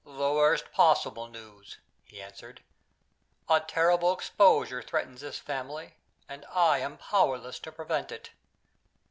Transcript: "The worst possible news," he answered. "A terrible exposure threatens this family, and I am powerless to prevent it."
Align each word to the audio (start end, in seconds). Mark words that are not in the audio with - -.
"The 0.03 0.33
worst 0.33 0.71
possible 0.71 1.27
news," 1.27 1.77
he 2.05 2.19
answered. 2.23 2.63
"A 3.47 3.59
terrible 3.59 4.11
exposure 4.11 4.81
threatens 4.81 5.21
this 5.21 5.37
family, 5.37 5.93
and 6.27 6.43
I 6.49 6.79
am 6.79 6.97
powerless 6.97 7.59
to 7.59 7.71
prevent 7.71 8.11
it." 8.11 8.31